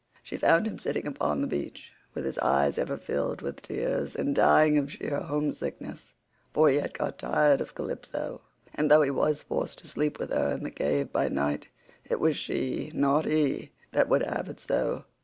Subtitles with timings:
[0.23, 4.33] She found him sitting upon the beach with his eyes ever filled with tears, and
[4.35, 6.15] dying of sheer home sickness;
[6.55, 8.41] for he had got tired of Calypso,
[8.73, 11.67] and though he was forced to sleep with her in the cave by night,
[12.09, 15.05] it was she, not he, that would have it so.